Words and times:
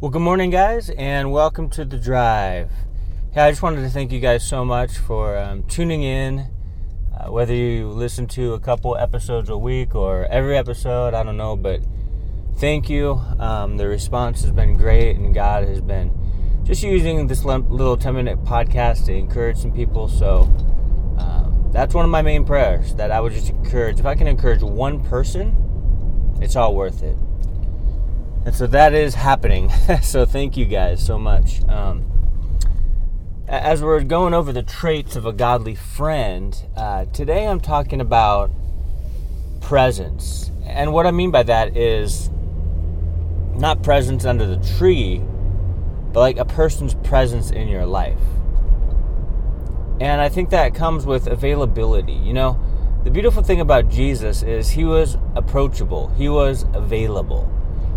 Well, 0.00 0.10
good 0.10 0.22
morning, 0.22 0.48
guys, 0.48 0.88
and 0.88 1.30
welcome 1.30 1.68
to 1.70 1.84
the 1.84 1.98
drive. 1.98 2.70
Yeah, 3.36 3.44
I 3.44 3.50
just 3.50 3.60
wanted 3.60 3.82
to 3.82 3.90
thank 3.90 4.12
you 4.12 4.18
guys 4.18 4.42
so 4.42 4.64
much 4.64 4.96
for 4.96 5.36
um, 5.36 5.62
tuning 5.64 6.02
in. 6.02 6.46
Uh, 7.14 7.30
whether 7.30 7.52
you 7.54 7.90
listen 7.90 8.26
to 8.28 8.54
a 8.54 8.58
couple 8.58 8.96
episodes 8.96 9.50
a 9.50 9.58
week 9.58 9.94
or 9.94 10.24
every 10.30 10.56
episode, 10.56 11.12
I 11.12 11.22
don't 11.22 11.36
know, 11.36 11.54
but 11.54 11.82
thank 12.56 12.88
you. 12.88 13.20
Um, 13.38 13.76
the 13.76 13.88
response 13.88 14.40
has 14.40 14.52
been 14.52 14.72
great, 14.72 15.16
and 15.16 15.34
God 15.34 15.68
has 15.68 15.82
been 15.82 16.10
just 16.64 16.82
using 16.82 17.26
this 17.26 17.44
little 17.44 17.98
10 17.98 18.14
minute 18.14 18.42
podcast 18.42 19.04
to 19.04 19.12
encourage 19.12 19.58
some 19.58 19.70
people. 19.70 20.08
So 20.08 20.44
um, 21.18 21.68
that's 21.74 21.92
one 21.92 22.06
of 22.06 22.10
my 22.10 22.22
main 22.22 22.46
prayers 22.46 22.94
that 22.94 23.10
I 23.10 23.20
would 23.20 23.34
just 23.34 23.50
encourage. 23.50 24.00
If 24.00 24.06
I 24.06 24.14
can 24.14 24.28
encourage 24.28 24.62
one 24.62 25.04
person, 25.04 26.38
it's 26.40 26.56
all 26.56 26.74
worth 26.74 27.02
it. 27.02 27.18
And 28.50 28.56
so 28.56 28.66
that 28.66 28.94
is 28.94 29.14
happening. 29.14 29.70
so 30.02 30.26
thank 30.26 30.56
you 30.56 30.64
guys 30.64 31.06
so 31.06 31.16
much. 31.16 31.62
Um, 31.68 32.04
as 33.46 33.80
we're 33.80 34.02
going 34.02 34.34
over 34.34 34.52
the 34.52 34.64
traits 34.64 35.14
of 35.14 35.24
a 35.24 35.32
godly 35.32 35.76
friend, 35.76 36.60
uh, 36.74 37.04
today 37.04 37.46
I'm 37.46 37.60
talking 37.60 38.00
about 38.00 38.50
presence. 39.60 40.50
And 40.64 40.92
what 40.92 41.06
I 41.06 41.12
mean 41.12 41.30
by 41.30 41.44
that 41.44 41.76
is 41.76 42.28
not 43.54 43.84
presence 43.84 44.24
under 44.24 44.46
the 44.46 44.56
tree, 44.76 45.22
but 46.12 46.18
like 46.18 46.38
a 46.38 46.44
person's 46.44 46.94
presence 46.94 47.52
in 47.52 47.68
your 47.68 47.86
life. 47.86 48.18
And 50.00 50.20
I 50.20 50.28
think 50.28 50.50
that 50.50 50.74
comes 50.74 51.06
with 51.06 51.28
availability. 51.28 52.14
You 52.14 52.32
know, 52.32 52.60
the 53.04 53.12
beautiful 53.12 53.44
thing 53.44 53.60
about 53.60 53.88
Jesus 53.90 54.42
is 54.42 54.70
he 54.70 54.82
was 54.82 55.18
approachable, 55.36 56.08
he 56.16 56.28
was 56.28 56.64
available. 56.74 57.48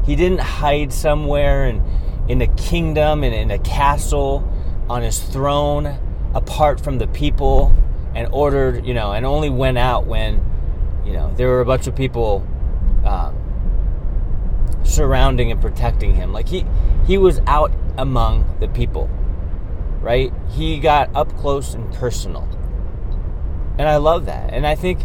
He 0.06 0.16
didn't 0.16 0.40
hide 0.40 0.92
somewhere 0.92 1.66
in, 1.66 1.84
in 2.28 2.42
a 2.42 2.48
kingdom 2.56 3.24
and 3.24 3.34
in 3.34 3.52
a 3.52 3.60
castle 3.60 4.48
on 4.90 5.02
his 5.02 5.20
throne 5.20 5.98
apart 6.34 6.80
from 6.82 6.98
the 6.98 7.08
people 7.08 7.74
and 8.16 8.28
ordered, 8.32 8.86
you 8.86 8.94
know, 8.94 9.12
and 9.12 9.26
only 9.26 9.50
went 9.50 9.78
out 9.78 10.06
when, 10.06 10.44
you 11.06 11.14
know, 11.14 11.34
there 11.36 11.48
were 11.48 11.62
a 11.62 11.66
bunch 11.66 11.88
of 11.88 11.96
people 11.96 12.46
um, 13.06 13.36
surrounding 14.84 15.52
and 15.52 15.62
protecting 15.62 16.16
him. 16.16 16.34
Like 16.34 16.48
he 16.48 16.66
he 17.08 17.18
was 17.18 17.40
out 17.48 17.72
among 17.98 18.58
the 18.60 18.68
people, 18.68 19.10
right? 20.02 20.32
He 20.50 20.80
got 20.80 21.14
up 21.16 21.36
close 21.38 21.74
and 21.74 21.92
personal. 21.94 22.48
And 23.78 23.88
I 23.88 23.98
love 23.98 24.26
that. 24.26 24.54
And 24.54 24.68
I 24.68 24.76
think 24.76 25.00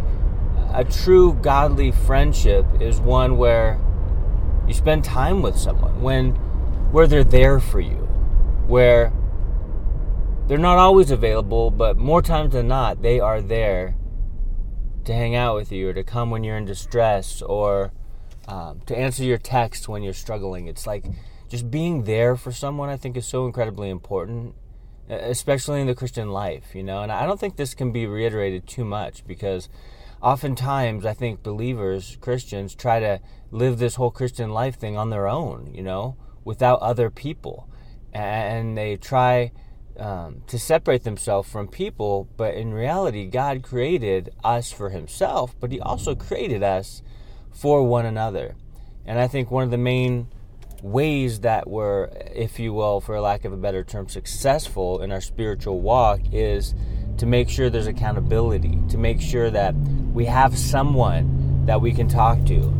a 0.73 0.83
true 0.83 1.33
godly 1.33 1.91
friendship 1.91 2.65
is 2.79 2.99
one 3.01 3.37
where 3.37 3.79
you 4.69 4.75
spend 4.75 5.03
time 5.03 5.41
with 5.41 5.57
someone 5.57 6.01
when 6.01 6.35
where 6.91 7.07
they're 7.07 7.23
there 7.23 7.59
for 7.59 7.79
you, 7.79 8.07
where 8.67 9.11
they're 10.47 10.57
not 10.57 10.77
always 10.77 11.11
available, 11.11 11.71
but 11.71 11.97
more 11.97 12.21
times 12.21 12.53
than 12.53 12.67
not, 12.67 13.01
they 13.01 13.19
are 13.19 13.41
there 13.41 13.95
to 15.05 15.13
hang 15.13 15.35
out 15.35 15.55
with 15.55 15.71
you 15.71 15.89
or 15.89 15.93
to 15.93 16.03
come 16.03 16.29
when 16.29 16.43
you're 16.43 16.57
in 16.57 16.65
distress 16.65 17.41
or 17.41 17.91
um, 18.47 18.79
to 18.85 18.97
answer 18.97 19.23
your 19.23 19.37
text 19.39 19.87
when 19.87 20.03
you're 20.03 20.13
struggling. 20.13 20.67
It's 20.67 20.85
like 20.85 21.05
just 21.47 21.69
being 21.71 22.03
there 22.03 22.35
for 22.35 22.51
someone, 22.51 22.89
I 22.89 22.97
think, 22.97 23.17
is 23.17 23.25
so 23.25 23.45
incredibly 23.45 23.89
important, 23.89 24.53
especially 25.09 25.81
in 25.81 25.87
the 25.87 25.95
Christian 25.95 26.29
life, 26.29 26.75
you 26.75 26.83
know. 26.83 27.01
And 27.01 27.11
I 27.11 27.25
don't 27.25 27.39
think 27.39 27.55
this 27.55 27.73
can 27.73 27.91
be 27.91 28.05
reiterated 28.05 28.67
too 28.67 28.85
much 28.85 29.25
because 29.25 29.67
oftentimes 30.21 31.05
I 31.05 31.13
think 31.13 31.43
believers, 31.43 32.17
Christians, 32.21 32.75
try 32.75 32.99
to 32.99 33.19
live 33.51 33.79
this 33.79 33.95
whole 33.95 34.11
Christian 34.11 34.51
life 34.51 34.77
thing 34.77 34.97
on 34.97 35.09
their 35.09 35.27
own, 35.27 35.73
you 35.73 35.83
know, 35.83 36.17
without 36.43 36.79
other 36.81 37.09
people. 37.09 37.69
And 38.13 38.77
they 38.77 38.97
try 38.97 39.51
um, 39.97 40.43
to 40.47 40.57
separate 40.57 41.03
themselves 41.03 41.49
from 41.49 41.67
people, 41.67 42.27
but 42.37 42.55
in 42.55 42.73
reality, 42.73 43.27
God 43.27 43.63
created 43.63 44.33
us 44.43 44.71
for 44.71 44.89
Himself, 44.89 45.55
but 45.59 45.71
He 45.71 45.79
also 45.79 46.15
created 46.15 46.63
us 46.63 47.01
for 47.51 47.85
one 47.85 48.05
another. 48.05 48.55
And 49.05 49.19
I 49.19 49.27
think 49.27 49.51
one 49.51 49.63
of 49.63 49.71
the 49.71 49.77
main 49.77 50.27
ways 50.81 51.41
that 51.41 51.69
we're, 51.69 52.09
if 52.33 52.59
you 52.59 52.73
will, 52.73 53.01
for 53.01 53.19
lack 53.19 53.43
of 53.45 53.53
a 53.53 53.57
better 53.57 53.83
term, 53.83 54.07
successful 54.07 55.01
in 55.01 55.11
our 55.11 55.21
spiritual 55.21 55.81
walk 55.81 56.21
is 56.31 56.73
to 57.19 57.25
make 57.25 57.49
sure 57.49 57.69
there's 57.69 57.87
accountability, 57.87 58.79
to 58.89 58.97
make 58.97 59.21
sure 59.21 59.49
that 59.51 59.75
we 60.13 60.25
have 60.25 60.57
someone 60.57 61.65
that 61.65 61.81
we 61.81 61.91
can 61.91 62.07
talk 62.07 62.43
to, 62.45 62.73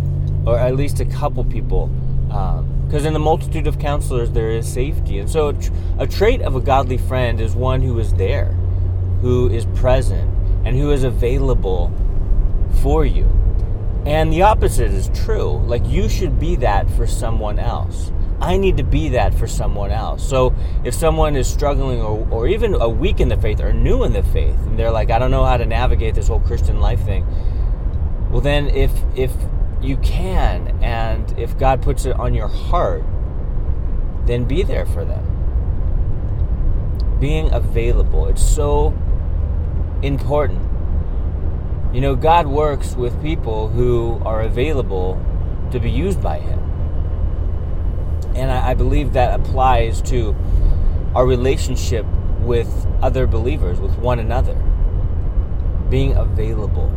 or 0.46 0.58
at 0.58 0.76
least 0.76 1.00
a 1.00 1.06
couple 1.06 1.44
people. 1.44 1.88
Because 2.28 3.04
um, 3.04 3.08
in 3.08 3.14
the 3.14 3.20
multitude 3.20 3.68
of 3.68 3.80
counselors, 3.80 4.32
there 4.32 4.50
is 4.50 4.68
safety. 4.72 5.20
And 5.20 5.30
so, 5.30 5.50
a, 5.50 5.54
tr- 5.54 5.72
a 6.00 6.08
trait 6.08 6.42
of 6.42 6.56
a 6.56 6.62
godly 6.62 6.98
friend 6.98 7.42
is 7.42 7.54
one 7.54 7.82
who 7.82 8.00
is 8.00 8.14
there, 8.14 8.54
who 9.22 9.50
is 9.50 9.66
present, 9.76 10.30
and 10.66 10.76
who 10.76 10.92
is 10.92 11.04
available 11.04 11.92
for 12.82 13.06
you. 13.06 13.30
And 14.06 14.32
the 14.32 14.44
opposite 14.44 14.92
is 14.92 15.10
true. 15.14 15.62
Like, 15.66 15.86
you 15.86 16.08
should 16.08 16.40
be 16.40 16.56
that 16.58 16.90
for 16.92 17.06
someone 17.06 17.60
else. 17.60 18.12
I 18.42 18.58
need 18.58 18.78
to 18.78 18.84
be 18.84 19.10
that 19.10 19.34
for 19.34 19.48
someone 19.48 19.92
else. 19.92 20.28
So 20.28 20.56
if 20.84 20.94
someone 20.94 21.36
is 21.36 21.48
struggling 21.48 22.02
or, 22.02 22.26
or 22.32 22.48
even 22.48 22.74
a 22.74 22.88
weak 22.88 23.20
in 23.20 23.28
the 23.28 23.38
faith 23.38 23.60
or 23.60 23.74
new 23.74 24.04
in 24.04 24.14
the 24.14 24.24
faith, 24.24 24.56
and 24.66 24.80
they're 24.80 24.92
like, 24.92 25.10
I 25.10 25.20
don't 25.20 25.32
know 25.32 25.44
how 25.44 25.58
to 25.58 25.66
navigate 25.66 26.16
this 26.16 26.28
whole 26.30 26.40
Christian 26.40 26.80
life 26.80 27.04
thing, 27.04 27.26
well 28.32 28.42
then 28.42 28.70
if 28.70 28.92
if 29.16 29.32
you 29.82 29.98
can 29.98 30.68
and 30.84 31.38
if 31.38 31.58
God 31.58 31.82
puts 31.82 32.06
it 32.06 32.14
on 32.20 32.34
your 32.34 32.48
heart, 32.48 33.04
then 34.26 34.46
be 34.46 34.64
there 34.64 34.86
for 34.86 35.04
them. 35.04 35.26
Being 37.20 37.52
available. 37.52 38.28
It's 38.28 38.44
so 38.44 38.94
important. 40.02 40.62
You 41.94 42.02
know, 42.02 42.16
God 42.16 42.48
works 42.48 42.96
with 42.96 43.22
people 43.22 43.68
who 43.68 44.22
are 44.24 44.42
available 44.42 45.20
to 45.72 45.80
be 45.80 45.90
used 45.90 46.22
by 46.22 46.40
Him. 46.40 46.69
And 48.36 48.52
I, 48.52 48.72
I 48.72 48.74
believe 48.74 49.14
that 49.14 49.40
applies 49.40 50.02
to 50.04 50.36
our 51.16 51.26
relationship 51.26 52.06
with 52.40 52.88
other 53.02 53.28
believers, 53.28 53.80
with 53.80 53.98
one 53.98 54.20
another. 54.20 54.56
Being 55.90 56.16
available. 56.16 56.92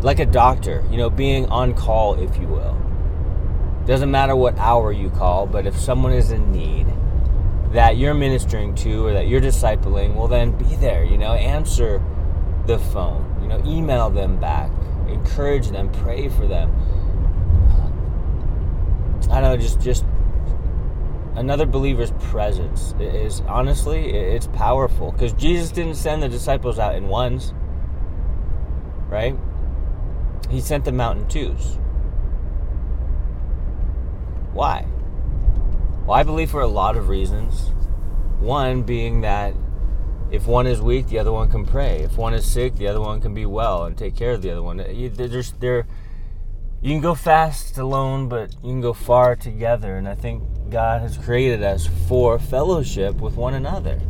Like 0.00 0.20
a 0.20 0.26
doctor, 0.26 0.84
you 0.90 0.96
know, 0.96 1.10
being 1.10 1.46
on 1.46 1.74
call, 1.74 2.14
if 2.14 2.36
you 2.38 2.46
will. 2.46 2.76
Doesn't 3.86 4.10
matter 4.10 4.36
what 4.36 4.56
hour 4.58 4.92
you 4.92 5.10
call, 5.10 5.46
but 5.46 5.66
if 5.66 5.76
someone 5.76 6.12
is 6.12 6.30
in 6.30 6.52
need 6.52 6.86
that 7.72 7.96
you're 7.96 8.14
ministering 8.14 8.74
to 8.76 9.06
or 9.06 9.12
that 9.12 9.26
you're 9.26 9.40
discipling, 9.40 10.14
well, 10.14 10.28
then 10.28 10.52
be 10.52 10.76
there, 10.76 11.04
you 11.04 11.18
know, 11.18 11.32
answer 11.32 12.02
the 12.66 12.78
phone, 12.78 13.38
you 13.42 13.48
know, 13.48 13.62
email 13.66 14.08
them 14.08 14.38
back, 14.38 14.70
encourage 15.08 15.68
them, 15.68 15.90
pray 15.90 16.28
for 16.28 16.46
them 16.46 16.72
I 19.30 19.40
don't 19.40 19.42
know, 19.42 19.56
just 19.56 19.80
just 19.80 20.04
another 21.36 21.66
believer's 21.66 22.10
presence 22.30 22.94
is 22.98 23.40
honestly 23.42 24.10
it's 24.10 24.46
powerful 24.48 25.12
because 25.12 25.32
Jesus 25.34 25.70
didn't 25.70 25.94
send 25.94 26.22
the 26.22 26.28
disciples 26.28 26.78
out 26.78 26.94
in 26.94 27.08
ones, 27.08 27.52
right? 29.08 29.36
He 30.50 30.60
sent 30.60 30.84
them 30.84 31.00
out 31.00 31.16
in 31.16 31.28
twos. 31.28 31.78
Why? 34.52 34.86
Well, 36.06 36.16
I 36.16 36.22
believe 36.22 36.50
for 36.50 36.62
a 36.62 36.66
lot 36.66 36.96
of 36.96 37.08
reasons. 37.08 37.70
One 38.40 38.82
being 38.82 39.20
that 39.20 39.54
if 40.30 40.46
one 40.46 40.66
is 40.66 40.80
weak, 40.80 41.08
the 41.08 41.18
other 41.18 41.32
one 41.32 41.48
can 41.50 41.64
pray. 41.64 42.00
If 42.00 42.16
one 42.16 42.34
is 42.34 42.44
sick, 42.44 42.76
the 42.76 42.88
other 42.88 43.00
one 43.00 43.20
can 43.20 43.34
be 43.34 43.46
well 43.46 43.84
and 43.84 43.96
take 43.96 44.16
care 44.16 44.32
of 44.32 44.42
the 44.42 44.50
other 44.50 44.62
one. 44.62 44.78
There's 44.78 45.52
there 45.52 45.86
you 46.80 46.90
can 46.92 47.00
go 47.00 47.14
fast 47.14 47.76
alone, 47.76 48.28
but 48.28 48.52
you 48.62 48.70
can 48.70 48.80
go 48.80 48.92
far 48.92 49.34
together. 49.34 49.96
And 49.96 50.08
I 50.08 50.14
think 50.14 50.42
God 50.70 51.00
has 51.02 51.18
created 51.18 51.62
us 51.62 51.88
for 52.06 52.38
fellowship 52.38 53.16
with 53.16 53.34
one 53.34 53.54
another. 53.54 54.00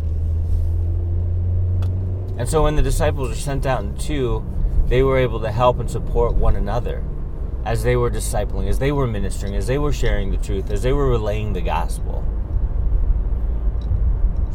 And 2.37 2.49
so 2.49 2.63
when 2.63 2.77
the 2.77 2.83
disciples 2.83 3.31
were 3.31 3.35
sent 3.35 3.65
out 3.65 3.83
in 3.83 3.97
two, 3.97 4.45
they 4.87 5.03
were 5.03 5.19
able 5.19 5.41
to 5.41 5.51
help 5.51 5.81
and 5.81 5.91
support 5.91 6.35
one 6.35 6.57
another 6.57 7.03
as 7.65 7.83
they 7.83 7.97
were 7.97 8.11
discipling, 8.11 8.69
as 8.69 8.79
they 8.79 8.93
were 8.93 9.07
ministering, 9.07 9.55
as 9.55 9.67
they 9.67 9.79
were 9.79 9.93
sharing 9.93 10.31
the 10.31 10.37
truth, 10.37 10.71
as 10.71 10.83
they 10.83 10.93
were 10.93 11.09
relaying 11.09 11.53
the 11.53 11.61
gospel. 11.61 12.25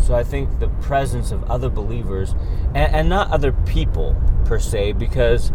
So 0.02 0.16
I 0.16 0.24
think 0.24 0.60
the 0.60 0.68
presence 0.68 1.32
of 1.32 1.44
other 1.50 1.70
believers, 1.70 2.36
and, 2.76 2.94
and 2.94 3.10
not 3.10 3.32
other 3.32 3.52
people 3.52 4.16
per 4.46 4.60
se, 4.60 4.94
because 4.94 5.52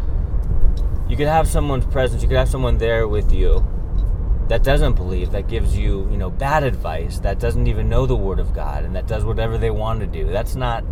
could 1.18 1.26
have 1.26 1.48
someone's 1.48 1.84
presence, 1.84 2.22
you 2.22 2.28
could 2.28 2.38
have 2.38 2.48
someone 2.48 2.78
there 2.78 3.08
with 3.08 3.32
you 3.32 3.66
that 4.46 4.62
doesn't 4.62 4.94
believe, 4.94 5.32
that 5.32 5.48
gives 5.48 5.76
you, 5.76 6.08
you 6.12 6.16
know, 6.16 6.30
bad 6.30 6.62
advice, 6.62 7.18
that 7.18 7.40
doesn't 7.40 7.66
even 7.66 7.88
know 7.88 8.06
the 8.06 8.16
word 8.16 8.38
of 8.38 8.54
God 8.54 8.84
and 8.84 8.94
that 8.94 9.08
does 9.08 9.24
whatever 9.24 9.58
they 9.58 9.70
want 9.70 9.98
to 9.98 10.06
do. 10.06 10.26
That's 10.30 10.54
not 10.54 10.84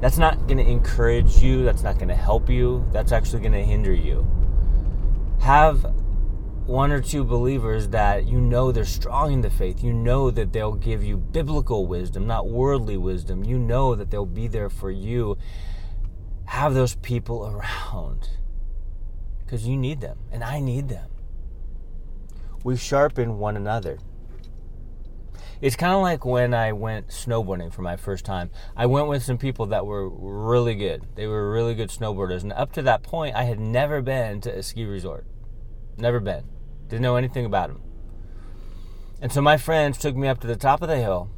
that's 0.00 0.18
not 0.18 0.48
going 0.48 0.58
to 0.58 0.68
encourage 0.68 1.36
you, 1.36 1.64
that's 1.64 1.84
not 1.84 1.94
going 1.94 2.08
to 2.08 2.16
help 2.16 2.50
you, 2.50 2.84
that's 2.92 3.12
actually 3.12 3.40
going 3.40 3.52
to 3.52 3.62
hinder 3.62 3.94
you. 3.94 4.26
Have 5.40 5.84
one 6.66 6.90
or 6.90 7.00
two 7.00 7.22
believers 7.22 7.88
that 7.88 8.26
you 8.26 8.40
know 8.40 8.72
they're 8.72 8.84
strong 8.84 9.32
in 9.32 9.40
the 9.40 9.50
faith. 9.50 9.84
You 9.84 9.92
know 9.92 10.32
that 10.32 10.52
they'll 10.52 10.74
give 10.74 11.04
you 11.04 11.16
biblical 11.16 11.86
wisdom, 11.86 12.26
not 12.26 12.48
worldly 12.48 12.96
wisdom. 12.96 13.44
You 13.44 13.56
know 13.56 13.94
that 13.94 14.10
they'll 14.10 14.26
be 14.26 14.48
there 14.48 14.68
for 14.68 14.90
you. 14.90 15.38
Have 16.46 16.74
those 16.74 16.96
people 16.96 17.46
around 17.46 18.28
because 19.44 19.66
you 19.66 19.76
need 19.76 20.00
them 20.00 20.18
and 20.30 20.42
I 20.42 20.60
need 20.60 20.88
them. 20.88 21.10
We 22.62 22.76
sharpen 22.76 23.38
one 23.38 23.56
another. 23.56 23.98
It's 25.60 25.76
kind 25.76 25.94
of 25.94 26.02
like 26.02 26.24
when 26.24 26.52
I 26.52 26.72
went 26.72 27.08
snowboarding 27.08 27.72
for 27.72 27.82
my 27.82 27.96
first 27.96 28.24
time. 28.24 28.50
I 28.76 28.86
went 28.86 29.08
with 29.08 29.22
some 29.22 29.38
people 29.38 29.66
that 29.66 29.86
were 29.86 30.08
really 30.08 30.74
good. 30.74 31.06
They 31.14 31.26
were 31.26 31.50
really 31.50 31.74
good 31.74 31.90
snowboarders. 31.90 32.42
And 32.42 32.52
up 32.52 32.72
to 32.72 32.82
that 32.82 33.02
point, 33.02 33.34
I 33.34 33.44
had 33.44 33.60
never 33.60 34.02
been 34.02 34.40
to 34.42 34.54
a 34.54 34.62
ski 34.62 34.84
resort. 34.84 35.26
Never 35.96 36.20
been. 36.20 36.44
Didn't 36.88 37.02
know 37.02 37.16
anything 37.16 37.46
about 37.46 37.68
them. 37.68 37.80
And 39.22 39.32
so 39.32 39.40
my 39.40 39.56
friends 39.56 39.96
took 39.96 40.16
me 40.16 40.28
up 40.28 40.40
to 40.40 40.46
the 40.46 40.56
top 40.56 40.82
of 40.82 40.88
the 40.88 40.98
hill, 40.98 41.30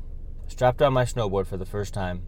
strapped 0.49 0.83
on 0.83 0.93
my 0.93 1.05
snowboard 1.05 1.47
for 1.47 1.57
the 1.57 1.67
first 1.67 1.95
time. 1.95 2.23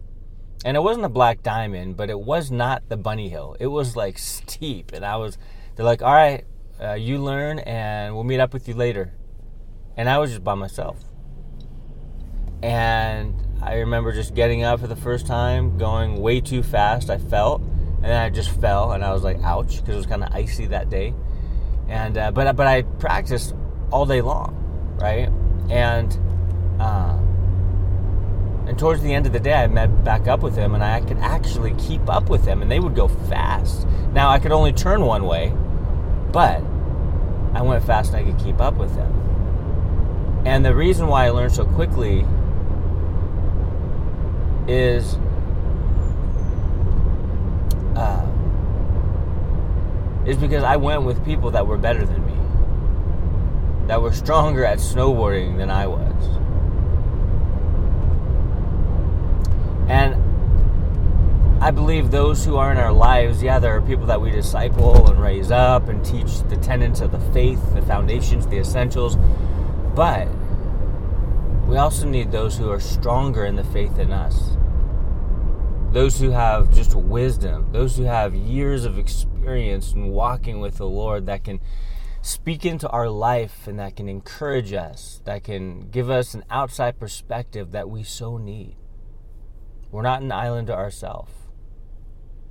And 0.63 0.77
it 0.77 0.81
wasn't 0.81 1.05
a 1.05 1.09
black 1.09 1.41
diamond, 1.41 1.97
but 1.97 2.09
it 2.09 2.19
was 2.19 2.51
not 2.51 2.87
the 2.87 2.97
bunny 2.97 3.29
hill. 3.29 3.57
It 3.59 3.67
was 3.67 3.95
like 3.95 4.17
steep. 4.17 4.91
And 4.93 5.05
I 5.05 5.17
was, 5.17 5.37
they're 5.79 5.85
like, 5.85 6.01
all 6.01 6.13
right, 6.13 6.43
uh, 6.83 6.95
you 6.95 7.19
learn 7.19 7.59
and 7.59 8.13
we'll 8.13 8.25
meet 8.25 8.41
up 8.41 8.51
with 8.51 8.67
you 8.67 8.73
later. 8.73 9.13
And 9.95 10.09
I 10.09 10.17
was 10.17 10.31
just 10.31 10.43
by 10.43 10.55
myself. 10.55 10.97
And 12.61 13.33
I 13.61 13.75
remember 13.75 14.11
just 14.11 14.35
getting 14.35 14.63
up 14.63 14.81
for 14.81 14.87
the 14.87 14.97
first 14.97 15.25
time, 15.25 15.77
going 15.77 16.19
way 16.19 16.41
too 16.41 16.63
fast. 16.63 17.09
I 17.09 17.17
felt, 17.17 17.61
and 17.61 18.03
then 18.03 18.21
I 18.21 18.29
just 18.29 18.49
fell, 18.59 18.91
and 18.91 19.05
I 19.05 19.13
was 19.13 19.23
like, 19.23 19.39
ouch, 19.41 19.77
because 19.77 19.93
it 19.93 19.95
was 19.95 20.05
kind 20.05 20.21
of 20.21 20.33
icy 20.33 20.65
that 20.67 20.89
day 20.89 21.13
and 21.89 22.17
uh, 22.17 22.31
but 22.31 22.55
but 22.55 22.67
I 22.67 22.83
practiced 22.83 23.55
all 23.91 24.05
day 24.05 24.21
long, 24.21 24.53
right? 25.01 25.29
And 25.69 26.17
uh, 26.79 27.17
and 28.67 28.77
towards 28.77 29.01
the 29.01 29.13
end 29.13 29.25
of 29.25 29.33
the 29.33 29.39
day, 29.39 29.53
I 29.53 29.67
met 29.67 30.03
back 30.03 30.27
up 30.27 30.41
with 30.41 30.55
him, 30.55 30.75
and 30.75 30.83
I 30.83 31.01
could 31.01 31.17
actually 31.17 31.73
keep 31.75 32.07
up 32.07 32.29
with 32.29 32.45
them, 32.45 32.61
and 32.61 32.69
they 32.69 32.79
would 32.79 32.95
go 32.95 33.07
fast. 33.07 33.87
Now 34.13 34.29
I 34.29 34.37
could 34.37 34.51
only 34.51 34.71
turn 34.71 35.01
one 35.01 35.25
way, 35.25 35.51
but 36.31 36.61
I 37.53 37.61
went 37.61 37.83
fast, 37.83 38.13
and 38.13 38.25
I 38.25 38.31
could 38.31 38.41
keep 38.43 38.59
up 38.61 38.75
with 38.75 38.95
them. 38.95 40.43
And 40.45 40.63
the 40.63 40.73
reason 40.75 41.07
why 41.07 41.25
I 41.25 41.29
learned 41.31 41.53
so 41.53 41.65
quickly 41.65 42.25
is. 44.67 45.17
Uh, 47.95 48.25
is 50.25 50.37
because 50.37 50.63
I 50.63 50.75
went 50.75 51.03
with 51.03 51.23
people 51.25 51.51
that 51.51 51.65
were 51.65 51.77
better 51.77 52.05
than 52.05 52.25
me, 52.25 53.87
that 53.87 54.01
were 54.01 54.13
stronger 54.13 54.63
at 54.63 54.77
snowboarding 54.77 55.57
than 55.57 55.71
I 55.71 55.87
was. 55.87 56.39
And 59.89 60.18
I 61.61 61.71
believe 61.71 62.09
those 62.09 62.45
who 62.45 62.55
are 62.55 62.71
in 62.71 62.77
our 62.77 62.93
lives, 62.93 63.43
yeah, 63.43 63.59
there 63.59 63.75
are 63.75 63.81
people 63.81 64.05
that 64.05 64.21
we 64.21 64.31
disciple 64.31 65.09
and 65.09 65.21
raise 65.21 65.51
up 65.51 65.89
and 65.89 66.03
teach 66.05 66.41
the 66.43 66.55
tenets 66.55 67.01
of 67.01 67.11
the 67.11 67.19
faith, 67.33 67.59
the 67.73 67.81
foundations, 67.81 68.47
the 68.47 68.59
essentials. 68.59 69.17
But 69.93 70.29
we 71.67 71.75
also 71.75 72.07
need 72.07 72.31
those 72.31 72.57
who 72.57 72.71
are 72.71 72.79
stronger 72.79 73.43
in 73.43 73.57
the 73.57 73.65
faith 73.65 73.97
than 73.97 74.13
us. 74.13 74.51
Those 75.91 76.17
who 76.17 76.29
have 76.29 76.73
just 76.73 76.95
wisdom, 76.95 77.73
those 77.73 77.97
who 77.97 78.03
have 78.03 78.33
years 78.33 78.85
of 78.85 78.97
experience 78.97 79.91
in 79.91 80.07
walking 80.07 80.61
with 80.61 80.77
the 80.77 80.87
Lord 80.87 81.25
that 81.25 81.43
can 81.43 81.59
speak 82.21 82.65
into 82.65 82.87
our 82.87 83.09
life 83.09 83.67
and 83.67 83.77
that 83.79 83.97
can 83.97 84.07
encourage 84.07 84.71
us, 84.71 85.21
that 85.25 85.43
can 85.43 85.89
give 85.89 86.09
us 86.09 86.33
an 86.33 86.45
outside 86.49 86.97
perspective 87.01 87.71
that 87.71 87.89
we 87.89 88.01
so 88.01 88.37
need. 88.37 88.77
We're 89.91 90.03
not 90.03 90.21
an 90.21 90.31
island 90.31 90.67
to 90.67 90.73
ourselves. 90.73 91.33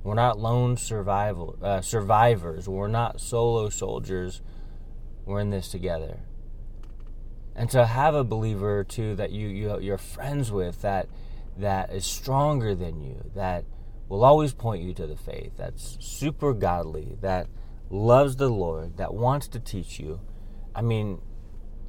We're 0.03 0.15
not 0.15 0.39
lone 0.39 0.77
survival 0.77 1.57
uh, 1.61 1.81
survivors. 1.81 2.67
We're 2.69 2.87
not 2.87 3.19
solo 3.19 3.69
soldiers. 3.69 4.41
We're 5.25 5.41
in 5.41 5.49
this 5.49 5.69
together. 5.69 6.19
And 7.55 7.69
to 7.71 7.85
have 7.85 8.15
a 8.15 8.23
believer 8.23 8.83
too 8.83 9.15
that 9.15 9.31
you, 9.31 9.47
you 9.47 9.79
you're 9.79 9.97
friends 9.97 10.51
with 10.51 10.81
that 10.81 11.09
that 11.57 11.91
is 11.91 12.05
stronger 12.05 12.73
than 12.73 13.01
you, 13.01 13.29
that 13.35 13.65
will 14.07 14.23
always 14.23 14.53
point 14.53 14.81
you 14.81 14.93
to 14.93 15.05
the 15.05 15.17
faith 15.17 15.51
that's 15.57 15.97
super 15.99 16.53
godly, 16.53 17.17
that 17.21 17.47
loves 17.89 18.37
the 18.37 18.49
Lord, 18.49 18.97
that 18.97 19.13
wants 19.13 19.47
to 19.49 19.59
teach 19.59 19.99
you. 19.99 20.21
I 20.73 20.81
mean, 20.81 21.21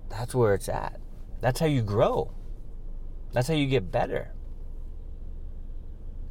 that's 0.09 0.35
where 0.35 0.55
it's 0.55 0.69
at. 0.69 1.01
That's 1.41 1.61
how 1.61 1.67
you 1.67 1.83
grow. 1.83 2.33
That's 3.33 3.49
how 3.49 3.55
you 3.55 3.67
get 3.67 3.93
better. 3.93 4.33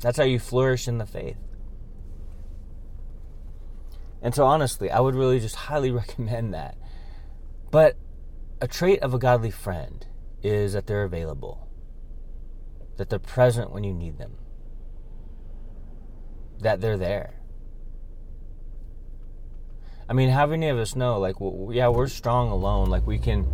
That's 0.01 0.17
how 0.17 0.25
you 0.25 0.39
flourish 0.39 0.87
in 0.87 0.97
the 0.97 1.05
faith. 1.05 1.37
And 4.21 4.35
so, 4.35 4.45
honestly, 4.45 4.91
I 4.91 4.99
would 4.99 5.15
really 5.15 5.39
just 5.39 5.55
highly 5.55 5.91
recommend 6.03 6.53
that. 6.53 6.77
But 7.71 7.97
a 8.61 8.67
trait 8.67 8.99
of 9.01 9.13
a 9.13 9.19
godly 9.19 9.51
friend 9.51 10.05
is 10.43 10.73
that 10.73 10.87
they're 10.87 11.03
available, 11.03 11.67
that 12.97 13.09
they're 13.09 13.19
present 13.19 13.71
when 13.71 13.83
you 13.83 13.93
need 13.93 14.17
them 14.17 14.37
that 16.61 16.81
they're 16.81 16.97
there. 16.97 17.33
I 20.07 20.13
mean, 20.13 20.29
how 20.29 20.47
many 20.47 20.69
of 20.69 20.77
us 20.77 20.95
know, 20.95 21.19
like, 21.19 21.39
well, 21.39 21.73
yeah, 21.73 21.87
we're 21.89 22.07
strong 22.07 22.49
alone. 22.49 22.89
Like, 22.89 23.05
we 23.05 23.19
can 23.19 23.47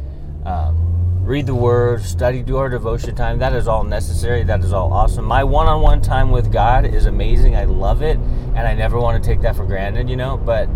um, 0.46 0.95
read 1.26 1.48
the 1.48 1.56
Word, 1.56 2.04
study, 2.04 2.44
do 2.44 2.58
our 2.58 2.70
devotion 2.70 3.16
time. 3.16 3.40
That 3.40 3.54
is 3.54 3.68
all 3.68 3.84
necessary. 3.84 4.44
That 4.44 4.60
is 4.60 4.72
all 4.72 4.94
awesome. 4.94 5.26
My 5.26 5.44
one 5.44 5.66
on 5.68 5.82
one 5.82 6.00
time 6.00 6.30
with 6.30 6.52
God 6.52 6.86
is 6.86 7.08
amazing. 7.08 7.56
I 7.56 7.64
love 7.66 8.04
it. 8.04 8.18
And 8.18 8.60
I 8.60 8.76
never 8.76 9.00
want 9.00 9.22
to 9.22 9.28
take 9.28 9.42
that 9.42 9.56
for 9.56 9.66
granted, 9.66 10.08
you 10.08 10.16
know? 10.16 10.38
But, 10.38 10.68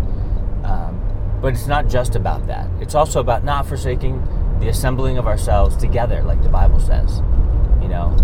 um, 0.64 1.38
but 1.40 1.54
it's 1.54 1.68
not 1.68 1.88
just 1.88 2.16
about 2.16 2.48
that. 2.48 2.68
It's 2.80 2.96
also 2.96 3.20
about 3.20 3.44
not 3.44 3.64
forsaking 3.64 4.26
the 4.58 4.68
assembling 4.68 5.18
of 5.18 5.28
ourselves 5.28 5.76
together, 5.76 6.20
like 6.24 6.42
the 6.42 6.48
Bible 6.48 6.80
says, 6.80 7.18
you 7.80 7.88
know? 7.88 8.14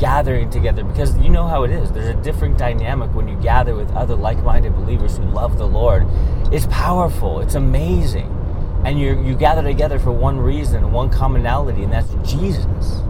gathering 0.00 0.50
together 0.50 0.82
because 0.82 1.16
you 1.18 1.28
know 1.28 1.46
how 1.46 1.62
it 1.62 1.70
is. 1.70 1.92
There's 1.92 2.08
a 2.08 2.20
different 2.22 2.58
dynamic 2.58 3.14
when 3.14 3.28
you 3.28 3.36
gather 3.36 3.76
with 3.76 3.88
other 3.92 4.16
like 4.16 4.42
minded 4.42 4.74
believers 4.74 5.16
who 5.16 5.22
love 5.26 5.58
the 5.58 5.66
Lord. 5.66 6.08
It's 6.50 6.66
powerful, 6.66 7.38
it's 7.38 7.54
amazing. 7.54 8.41
And 8.84 8.98
you 8.98 9.20
you 9.22 9.34
gather 9.34 9.62
together 9.62 9.98
for 9.98 10.10
one 10.10 10.38
reason, 10.38 10.92
one 10.92 11.10
commonality, 11.10 11.82
and 11.84 11.92
that's 11.92 12.12
Jesus. 12.28 13.00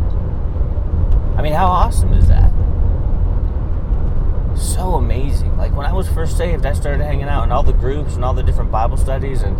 I 1.36 1.42
mean, 1.42 1.52
how 1.54 1.66
awesome 1.66 2.12
is 2.12 2.28
that? 2.28 2.52
So 4.56 4.94
amazing. 4.94 5.56
Like 5.56 5.74
when 5.74 5.86
I 5.86 5.92
was 5.92 6.08
first 6.08 6.36
saved, 6.36 6.66
I 6.66 6.74
started 6.74 7.02
hanging 7.02 7.24
out 7.24 7.44
in 7.44 7.52
all 7.52 7.62
the 7.62 7.72
groups 7.72 8.14
and 8.14 8.24
all 8.24 8.34
the 8.34 8.42
different 8.42 8.70
Bible 8.70 8.96
studies 8.96 9.42
and 9.42 9.56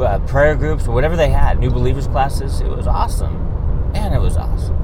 uh, 0.00 0.18
prayer 0.26 0.54
groups 0.54 0.86
or 0.86 0.92
whatever 0.92 1.16
they 1.16 1.30
had, 1.30 1.58
new 1.58 1.70
believers 1.70 2.06
classes. 2.06 2.60
It 2.60 2.68
was 2.68 2.86
awesome. 2.86 3.92
Man, 3.92 4.12
it 4.12 4.20
was 4.20 4.36
awesome 4.36 4.76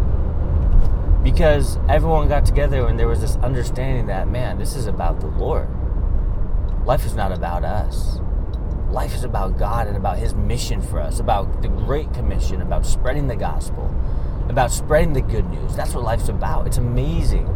because 1.22 1.78
everyone 1.88 2.28
got 2.28 2.44
together 2.44 2.86
and 2.86 2.98
there 2.98 3.06
was 3.06 3.20
this 3.20 3.36
understanding 3.36 4.06
that 4.06 4.28
man 4.28 4.58
this 4.58 4.74
is 4.74 4.86
about 4.86 5.20
the 5.20 5.26
lord 5.26 5.68
life 6.84 7.06
is 7.06 7.14
not 7.14 7.30
about 7.30 7.64
us 7.64 8.18
life 8.92 9.14
is 9.14 9.24
about 9.24 9.58
god 9.58 9.86
and 9.86 9.96
about 9.96 10.18
his 10.18 10.34
mission 10.34 10.80
for 10.80 11.00
us 11.00 11.18
about 11.18 11.62
the 11.62 11.68
great 11.68 12.12
commission 12.14 12.62
about 12.62 12.84
spreading 12.86 13.26
the 13.26 13.36
gospel 13.36 13.92
about 14.48 14.70
spreading 14.70 15.12
the 15.12 15.22
good 15.22 15.48
news 15.50 15.74
that's 15.74 15.94
what 15.94 16.04
life's 16.04 16.28
about 16.28 16.66
it's 16.66 16.78
amazing 16.78 17.46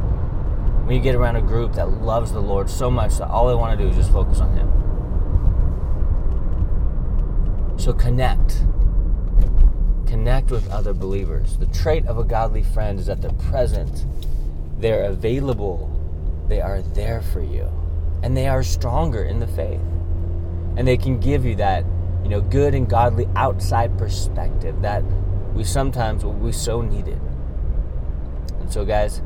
when 0.87 0.97
you 0.97 1.03
get 1.03 1.15
around 1.15 1.37
a 1.37 1.43
group 1.43 1.73
that 1.73 1.89
loves 2.03 2.33
the 2.33 2.41
lord 2.41 2.71
so 2.71 2.91
much 2.91 3.17
that 3.19 3.29
all 3.29 3.49
they 3.49 3.55
want 3.55 3.79
to 3.79 3.85
do 3.85 3.91
is 3.91 3.97
just 3.97 4.11
focus 4.13 4.41
on 4.41 4.53
him 4.57 4.73
so 7.79 7.93
connect 7.93 8.63
connect 10.07 10.51
with 10.51 10.69
other 10.71 10.95
believers. 10.95 11.57
The 11.59 11.67
trait 11.67 12.07
of 12.07 12.19
a 12.19 12.25
godly 12.25 12.63
friend 12.63 12.99
is 12.99 13.07
that 13.07 13.21
they're 13.21 13.31
present, 13.51 14.07
they're 14.79 15.05
available, 15.05 15.91
they 16.49 16.61
are 16.61 16.83
there 16.83 17.21
for 17.21 17.41
you, 17.41 17.69
and 18.23 18.37
they 18.37 18.49
are 18.49 18.63
stronger 18.63 19.23
in 19.25 19.41
the 19.41 19.47
faith. 19.47 19.81
And 20.77 20.87
they 20.87 20.97
can 20.97 21.19
give 21.19 21.45
you 21.45 21.55
that, 21.57 21.85
you 22.23 22.29
know, 22.29 22.41
good 22.41 22.75
and 22.75 22.89
godly 22.89 23.27
outside 23.35 23.97
perspective 23.99 24.83
that 24.83 25.03
we 25.55 25.65
sometimes 25.65 26.25
we 26.25 26.53
so 26.53 26.83
needed. 26.83 27.19
And 28.61 28.73
so 28.73 28.85
guys, 28.85 29.23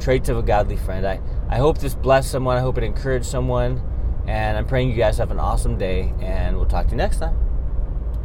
traits 0.00 0.28
of 0.28 0.38
a 0.38 0.42
godly 0.42 0.76
friend. 0.76 1.06
I, 1.06 1.20
I 1.48 1.56
hope 1.56 1.78
this 1.78 1.94
blessed 1.94 2.30
someone. 2.30 2.56
I 2.56 2.60
hope 2.60 2.78
it 2.78 2.84
encouraged 2.84 3.26
someone. 3.26 3.82
And 4.26 4.56
I'm 4.56 4.66
praying 4.66 4.90
you 4.90 4.96
guys 4.96 5.18
have 5.18 5.30
an 5.30 5.38
awesome 5.38 5.76
day, 5.76 6.14
and 6.20 6.56
we'll 6.56 6.64
talk 6.64 6.86
to 6.86 6.92
you 6.92 6.96
next 6.96 7.18
time. 7.18 7.43